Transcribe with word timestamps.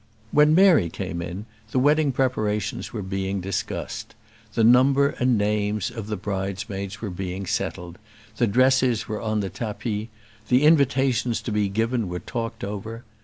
When 0.31 0.55
Mary 0.55 0.89
came 0.89 1.21
in, 1.21 1.45
the 1.69 1.77
wedding 1.77 2.11
preparations 2.11 2.91
were 2.91 3.03
being 3.03 3.39
discussed. 3.39 4.15
The 4.55 4.63
number 4.63 5.09
and 5.19 5.37
names 5.37 5.91
of 5.91 6.07
the 6.07 6.17
bridesmaids 6.17 7.01
were 7.03 7.11
being 7.11 7.45
settled, 7.45 7.99
the 8.37 8.47
dresses 8.47 9.07
were 9.07 9.21
on 9.21 9.41
the 9.41 9.49
tapis, 9.51 10.07
the 10.47 10.63
invitations 10.63 11.39
to 11.43 11.51
be 11.51 11.69
given 11.69 12.09
were 12.09 12.17
talked 12.17 12.63
over. 12.63 13.03